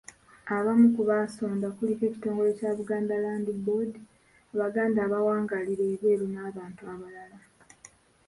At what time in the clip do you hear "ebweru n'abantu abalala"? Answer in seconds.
5.93-7.39